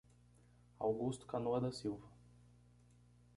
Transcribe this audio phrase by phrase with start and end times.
[0.79, 2.07] Augusto Canoa da Silva